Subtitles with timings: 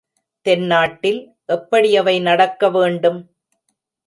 [0.45, 1.19] தென்னாட்டில்
[1.49, 3.21] எப்படி அவை நடக்க வேண்டும்?